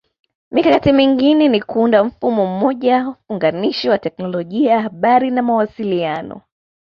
Mikakati 0.51 0.91
mingine 0.91 1.47
ni 1.47 1.61
kuunda 1.61 2.03
mfumo 2.03 2.45
mmoja 2.45 3.15
funganishi 3.27 3.89
wa 3.89 3.97
Teknolojia 3.97 4.81
Habari 4.81 5.31
na 5.31 5.41
Mawasiliano 5.41 6.41